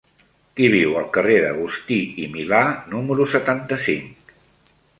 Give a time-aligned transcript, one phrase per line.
[0.59, 2.63] Qui viu al carrer d'Agustí i Milà
[2.97, 4.37] número setanta-cinc?